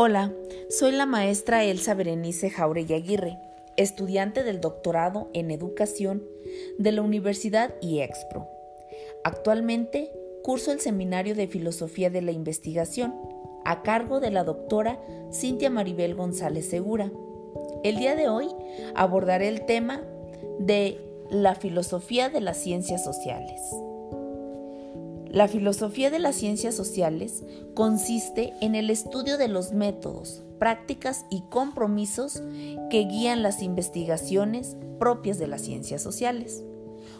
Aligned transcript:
Hola, 0.00 0.32
soy 0.70 0.92
la 0.92 1.06
maestra 1.06 1.64
Elsa 1.64 1.92
Berenice 1.92 2.50
Jauregui 2.50 2.94
Aguirre, 2.94 3.36
estudiante 3.76 4.44
del 4.44 4.60
doctorado 4.60 5.28
en 5.34 5.50
educación 5.50 6.22
de 6.78 6.92
la 6.92 7.02
Universidad 7.02 7.74
IEXPRO. 7.80 8.46
Actualmente 9.24 10.12
curso 10.44 10.70
el 10.70 10.78
Seminario 10.78 11.34
de 11.34 11.48
Filosofía 11.48 12.10
de 12.10 12.22
la 12.22 12.30
Investigación 12.30 13.12
a 13.64 13.82
cargo 13.82 14.20
de 14.20 14.30
la 14.30 14.44
doctora 14.44 15.00
Cintia 15.32 15.68
Maribel 15.68 16.14
González 16.14 16.70
Segura. 16.70 17.10
El 17.82 17.96
día 17.96 18.14
de 18.14 18.28
hoy 18.28 18.46
abordaré 18.94 19.48
el 19.48 19.66
tema 19.66 20.02
de 20.60 20.96
la 21.28 21.56
filosofía 21.56 22.28
de 22.28 22.40
las 22.40 22.58
ciencias 22.58 23.02
sociales. 23.02 23.60
La 25.30 25.46
filosofía 25.46 26.10
de 26.10 26.18
las 26.18 26.36
ciencias 26.36 26.74
sociales 26.74 27.44
consiste 27.74 28.54
en 28.60 28.74
el 28.74 28.88
estudio 28.88 29.36
de 29.36 29.48
los 29.48 29.72
métodos, 29.72 30.42
prácticas 30.58 31.26
y 31.30 31.42
compromisos 31.50 32.42
que 32.90 33.04
guían 33.04 33.42
las 33.42 33.62
investigaciones 33.62 34.76
propias 34.98 35.38
de 35.38 35.46
las 35.46 35.60
ciencias 35.62 36.02
sociales. 36.02 36.64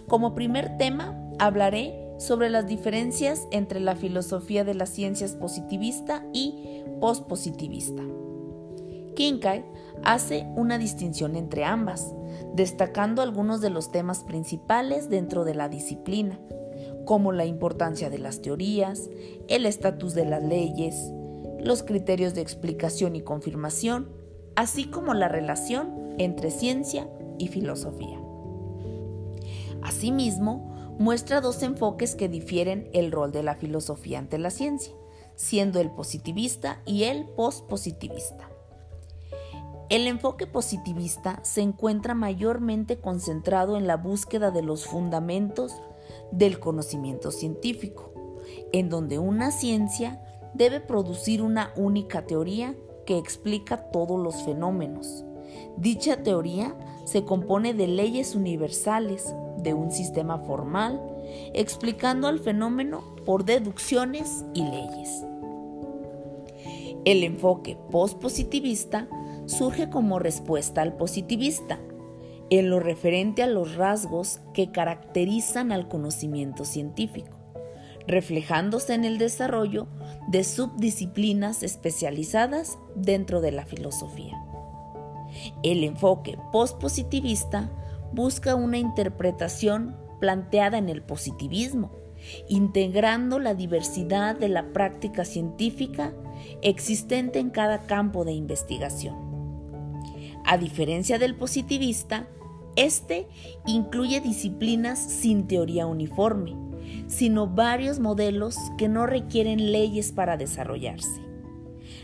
Como 0.07 0.35
primer 0.35 0.79
tema, 0.79 1.23
hablaré 1.39 2.09
sobre 2.19 2.49
las 2.49 2.67
diferencias 2.67 3.47
entre 3.51 3.79
la 3.79 3.95
filosofía 3.95 4.65
de 4.65 4.75
las 4.75 4.89
ciencias 4.89 5.37
positivista 5.37 6.25
y 6.33 6.83
pospositivista. 7.01 8.03
Kincaid 9.15 9.63
hace 10.03 10.47
una 10.57 10.79
distinción 10.79 11.37
entre 11.37 11.65
ambas, 11.65 12.15
destacando 12.55 13.21
algunos 13.21 13.61
de 13.61 13.71
los 13.71 13.93
temas 13.93 14.25
principales 14.25 15.11
dentro 15.11 15.45
de 15.45 15.55
la 15.55 15.69
disciplina, 15.69 16.41
como 17.09 17.33
la 17.33 17.47
importancia 17.47 18.11
de 18.11 18.19
las 18.19 18.43
teorías, 18.43 19.09
el 19.49 19.65
estatus 19.65 20.13
de 20.13 20.27
las 20.27 20.43
leyes, 20.43 21.11
los 21.59 21.83
criterios 21.83 22.35
de 22.35 22.43
explicación 22.43 23.17
y 23.17 23.23
confirmación, 23.23 24.11
así 24.57 24.91
como 24.91 25.15
la 25.15 25.27
relación 25.27 26.15
entre 26.19 26.51
ciencia 26.51 27.09
y 27.39 27.49
filosofía. 27.49 28.21
Asimismo, 29.81 30.97
muestra 30.99 31.41
dos 31.41 31.63
enfoques 31.63 32.15
que 32.15 32.29
difieren 32.29 32.91
el 32.93 33.11
rol 33.11 33.33
de 33.33 33.43
la 33.43 33.55
filosofía 33.55 34.19
ante 34.19 34.37
la 34.37 34.51
ciencia, 34.51 34.93
siendo 35.35 35.81
el 35.81 35.91
positivista 35.91 36.83
y 36.85 37.05
el 37.05 37.25
pospositivista. 37.25 38.51
El 39.89 40.07
enfoque 40.09 40.47
positivista 40.47 41.41
se 41.43 41.63
encuentra 41.63 42.13
mayormente 42.13 43.01
concentrado 43.01 43.79
en 43.79 43.87
la 43.87 43.97
búsqueda 43.97 44.51
de 44.51 44.61
los 44.61 44.85
fundamentos 44.85 45.73
del 46.33 46.61
conocimiento 46.61 47.31
científico, 47.31 48.13
en 48.73 48.89
donde 48.89 49.19
una 49.19 49.51
ciencia 49.51 50.23
debe 50.55 50.81
producir 50.81 51.43
una 51.43 51.73
única 51.77 52.27
teoría 52.27 52.75
que 53.07 53.19
explica 53.19 53.91
todos 53.91 54.21
los 54.21 54.43
fenómenos. 54.43 55.25
Dicha 55.77 56.23
teoría 56.23 56.77
se 57.05 57.25
compone 57.25 57.73
de 57.73 57.87
leyes 57.87 58.35
universales 58.35 59.35
de 59.59 59.75
un 59.75 59.91
sistema 59.91 60.39
formal, 60.39 61.01
explicando 61.55 62.29
al 62.29 62.39
fenómeno 62.39 63.03
por 63.25 63.45
deducciones 63.45 64.45
y 64.55 64.63
leyes. 64.65 65.25
El 67.05 67.25
enfoque 67.25 67.79
postpositivista 67.91 69.09
surge 69.47 69.89
como 69.89 70.19
respuesta 70.19 70.83
al 70.83 70.97
positivista, 70.97 71.79
en 72.51 72.71
lo 72.71 72.81
referente 72.81 73.43
a 73.43 73.47
los 73.47 73.75
rasgos 73.75 74.41
que 74.55 74.71
caracterizan 74.71 75.73
al 75.73 75.89
conocimiento 75.89 76.65
científico, 76.65 77.37
reflejándose 78.07 78.95
en 78.95 79.05
el 79.05 79.19
desarrollo 79.19 79.87
de 80.29 80.45
subdisciplinas 80.45 81.63
especializadas 81.63 82.79
dentro 82.95 83.41
de 83.41 83.53
la 83.53 83.67
filosofía. 83.67 84.43
El 85.63 85.85
enfoque 85.85 86.39
postpositivista 86.53 87.71
busca 88.13 88.55
una 88.55 88.79
interpretación 88.79 89.97
planteada 90.21 90.79
en 90.79 90.89
el 90.89 91.03
positivismo, 91.03 91.93
integrando 92.49 93.39
la 93.39 93.55
diversidad 93.55 94.37
de 94.37 94.49
la 94.49 94.73
práctica 94.73 95.25
científica 95.25 96.13
existente 96.63 97.39
en 97.39 97.51
cada 97.51 97.83
campo 97.83 98.25
de 98.25 98.33
investigación. 98.33 99.29
A 100.45 100.57
diferencia 100.57 101.19
del 101.19 101.35
positivista, 101.37 102.27
este 102.79 103.27
incluye 103.67 104.21
disciplinas 104.21 104.99
sin 104.99 105.49
teoría 105.49 105.87
uniforme, 105.87 106.57
sino 107.09 107.49
varios 107.49 107.99
modelos 107.99 108.57
que 108.79 108.89
no 108.89 109.07
requieren 109.07 109.73
leyes 109.73 110.13
para 110.13 110.37
desarrollarse. 110.37 111.21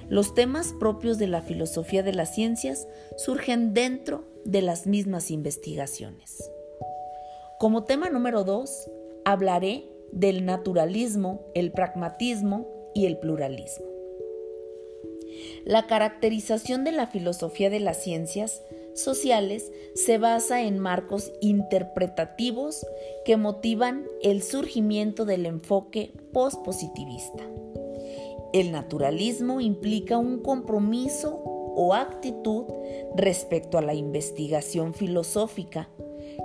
Los 0.09 0.35
temas 0.35 0.75
propios 0.79 1.17
de 1.19 1.29
la 1.29 1.43
filosofía 1.43 2.03
de 2.03 2.13
las 2.13 2.35
ciencias 2.35 2.89
surgen 3.17 3.73
dentro 3.73 4.25
de 4.45 4.63
las 4.63 4.87
mismas 4.87 5.31
investigaciones. 5.31 6.51
Como 7.59 7.85
tema 7.85 8.11
número 8.11 8.45
dos, 8.45 8.91
hablaré 9.25 9.89
del 10.13 10.45
naturalismo, 10.45 11.41
el 11.55 11.73
pragmatismo 11.73 12.69
y 12.95 13.07
el 13.07 13.19
pluralismo. 13.19 13.87
La 15.65 15.87
caracterización 15.87 16.85
de 16.85 16.93
la 16.93 17.07
filosofía 17.07 17.71
de 17.71 17.81
las 17.81 18.03
ciencias 18.03 18.63
sociales 18.95 19.71
se 19.95 20.19
basa 20.19 20.63
en 20.63 20.79
marcos 20.79 21.33
interpretativos 21.41 22.87
que 23.25 23.37
motivan 23.37 24.07
el 24.23 24.43
surgimiento 24.43 25.25
del 25.25 25.47
enfoque 25.47 26.13
postpositivista. 26.33 27.43
El 28.53 28.71
naturalismo 28.71 29.61
implica 29.61 30.17
un 30.17 30.41
compromiso 30.41 31.43
o 31.77 31.93
actitud 31.95 32.65
respecto 33.17 33.79
a 33.79 33.83
la 33.83 33.95
investigación 33.95 34.95
filosófica 34.95 35.89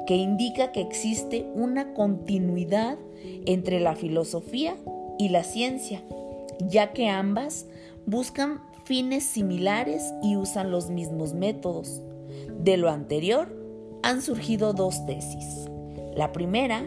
que 0.07 0.15
indica 0.15 0.71
que 0.71 0.81
existe 0.81 1.45
una 1.53 1.93
continuidad 1.93 2.97
entre 3.45 3.79
la 3.79 3.95
filosofía 3.95 4.75
y 5.19 5.29
la 5.29 5.43
ciencia, 5.43 6.03
ya 6.59 6.93
que 6.93 7.09
ambas 7.09 7.67
buscan 8.05 8.61
fines 8.85 9.23
similares 9.23 10.03
y 10.23 10.35
usan 10.35 10.71
los 10.71 10.89
mismos 10.89 11.33
métodos. 11.33 12.01
De 12.59 12.75
lo 12.75 12.89
anterior 12.89 13.47
han 14.03 14.21
surgido 14.21 14.73
dos 14.73 15.05
tesis. 15.05 15.69
La 16.13 16.33
primera, 16.33 16.85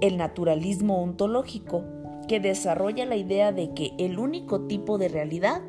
el 0.00 0.16
naturalismo 0.16 1.00
ontológico, 1.00 1.84
que 2.26 2.40
desarrolla 2.40 3.06
la 3.06 3.14
idea 3.14 3.52
de 3.52 3.72
que 3.74 3.92
el 3.98 4.18
único 4.18 4.62
tipo 4.62 4.98
de 4.98 5.08
realidad 5.08 5.62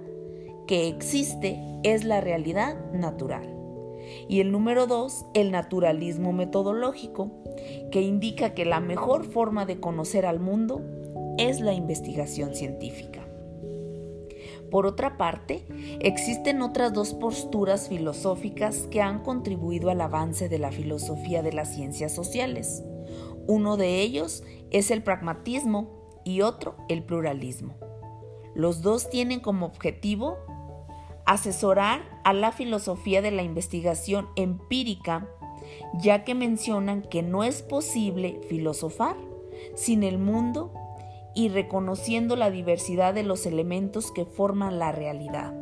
que 0.66 0.88
existe 0.88 1.60
es 1.84 2.06
la 2.06 2.22
realidad 2.22 2.92
natural. 2.92 3.56
Y 4.28 4.40
el 4.40 4.52
número 4.52 4.88
dos, 4.88 5.28
el 5.36 5.52
naturalismo 5.52 6.34
metodológico, 6.34 7.32
que 7.92 8.02
indica 8.02 8.56
que 8.56 8.66
la 8.66 8.80
mejor 8.80 9.26
forma 9.26 9.68
de 9.68 9.80
conocer 9.80 10.26
al 10.26 10.40
mundo 10.40 10.82
es 11.38 11.62
la 11.62 11.74
investigación 11.74 12.56
científica. 12.56 13.29
Por 14.72 14.86
otra 14.86 15.18
parte, 15.18 15.66
existen 16.00 16.62
otras 16.62 16.94
dos 16.94 17.14
posturas 17.14 17.90
filosóficas 17.90 18.88
que 18.92 19.02
han 19.02 19.24
contribuido 19.24 19.90
al 19.90 20.02
avance 20.02 20.50
de 20.50 20.60
la 20.60 20.72
filosofía 20.72 21.42
de 21.42 21.54
las 21.54 21.74
ciencias 21.74 22.14
sociales. 22.14 22.84
Uno 23.48 23.78
de 23.78 24.02
ellos 24.02 24.44
es 24.70 24.92
el 24.92 25.02
pragmatismo 25.02 25.90
y 26.24 26.42
otro 26.42 26.76
el 26.88 27.04
pluralismo. 27.04 27.76
Los 28.54 28.82
dos 28.82 29.10
tienen 29.10 29.40
como 29.40 29.66
objetivo 29.66 30.38
asesorar 31.26 32.02
a 32.24 32.34
la 32.34 32.52
filosofía 32.52 33.22
de 33.22 33.32
la 33.32 33.44
investigación 33.44 34.30
empírica, 34.36 35.28
ya 36.00 36.24
que 36.24 36.36
mencionan 36.36 37.02
que 37.02 37.22
no 37.22 37.44
es 37.44 37.62
posible 37.62 38.42
filosofar 38.50 39.16
sin 39.76 40.04
el 40.04 40.18
mundo 40.18 40.74
y 41.36 41.50
reconociendo 41.50 42.36
la 42.36 42.52
diversidad 42.52 43.14
de 43.14 43.24
los 43.24 43.46
elementos 43.46 44.12
que 44.12 44.26
forman 44.26 44.80
la 44.80 44.92
realidad. 44.92 45.54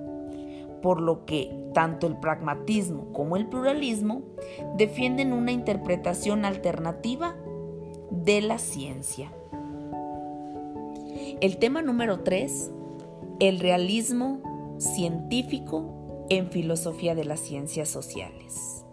Por 0.81 1.01
lo 1.01 1.25
que 1.25 1.55
tanto 1.73 2.07
el 2.07 2.17
pragmatismo 2.17 3.11
como 3.13 3.35
el 3.35 3.47
pluralismo 3.47 4.21
defienden 4.75 5.33
una 5.33 5.51
interpretación 5.51 6.45
alternativa 6.45 7.35
de 8.11 8.41
la 8.41 8.57
ciencia. 8.57 9.31
El 11.41 11.57
tema 11.57 11.81
número 11.81 12.21
3, 12.21 12.71
el 13.39 13.59
realismo 13.59 14.75
científico 14.79 16.25
en 16.29 16.47
filosofía 16.49 17.15
de 17.15 17.25
las 17.25 17.39
ciencias 17.39 17.89
sociales. 17.89 18.85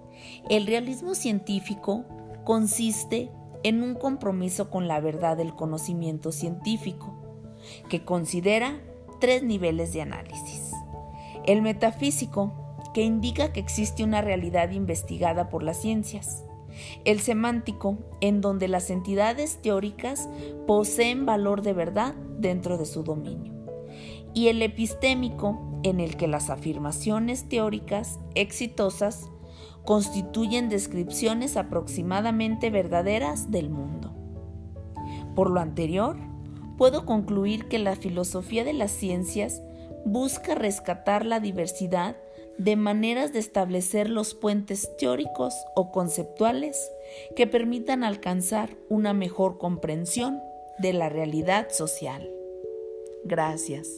El 0.49 0.67
realismo 0.67 1.15
científico 1.15 2.05
consiste 2.45 3.31
en 3.65 3.83
un 3.83 3.95
compromiso 3.95 4.71
con 4.71 4.87
la 4.87 5.01
verdad 5.01 5.37
del 5.37 5.55
conocimiento 5.55 6.31
científico, 6.31 7.13
que 7.89 8.05
considera 8.05 8.81
tres 9.21 9.43
niveles 9.43 9.93
de 9.93 10.03
análisis. 10.03 10.71
El 11.47 11.63
metafísico, 11.63 12.53
que 12.93 13.03
indica 13.03 13.53
que 13.53 13.61
existe 13.61 14.05
una 14.05 14.21
realidad 14.21 14.71
investigada 14.71 15.49
por 15.49 15.63
las 15.63 15.81
ciencias. 15.81 16.45
El 17.05 17.21
semántico, 17.21 17.99
en 18.21 18.41
donde 18.41 18.69
las 18.69 18.91
entidades 18.91 19.61
teóricas 19.63 20.29
poseen 20.67 21.25
valor 21.27 21.63
de 21.63 21.73
verdad 21.73 22.15
dentro 22.39 22.79
de 22.79 22.87
su 22.87 23.03
dominio. 23.03 23.53
y 24.37 24.49
el 24.49 24.63
epistémico, 24.63 25.81
en 25.85 26.01
el 26.01 26.17
que 26.17 26.27
las 26.27 26.51
afirmaciones 26.51 27.49
teóricas 27.49 28.19
exitosas 28.35 29.31
constituyen 29.85 30.69
descripciones 30.69 31.57
aproximadamente 31.57 32.71
verdaderas 32.71 33.51
del 33.51 33.71
mundo. 33.71 34.15
Por 35.35 35.51
lo 35.51 35.61
anterior, 35.61 36.17
puedo 36.79 37.05
concluir 37.05 37.67
que 37.69 37.79
la 37.79 37.97
filosofía 37.97 38.65
de 38.65 38.73
las 38.73 38.91
ciencias 38.91 39.63
busca 40.05 40.55
rescatar 40.55 41.25
la 41.27 41.41
diversidad 41.41 42.17
de 42.59 42.77
maneras 42.77 43.33
de 43.33 43.41
establecer 43.41 44.09
los 44.09 44.35
puentes 44.35 44.97
teóricos 44.97 45.55
o 45.75 45.91
conceptuales 45.91 46.91
que 47.35 47.47
permitan 47.47 48.05
alcanzar 48.05 48.71
una 48.89 49.13
mejor 49.13 49.59
comprensión 49.59 50.41
de 50.79 50.93
la 50.93 51.09
realidad 51.09 51.69
social. 51.71 52.31
Gracias. 53.25 53.89